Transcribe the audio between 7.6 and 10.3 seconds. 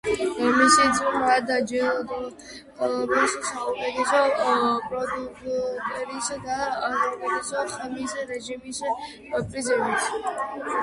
ხმის რეჟისორის პრიზებით.